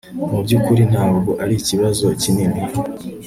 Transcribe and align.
mubyukuri 0.31 0.83
ntabwo 0.91 1.31
arikibazo 1.43 2.05
kinini 2.21 2.61